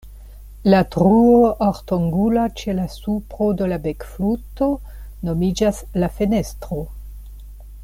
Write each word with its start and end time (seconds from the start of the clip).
La 0.73 0.77
truo 0.93 1.41
ortangula 1.65 2.45
ĉe 2.61 2.75
la 2.79 2.87
supro 2.93 3.51
de 3.59 3.69
la 3.75 3.79
bekfluto 3.85 4.71
nomiĝas 5.29 5.85
la 6.05 6.11
"fenestro". 6.19 6.83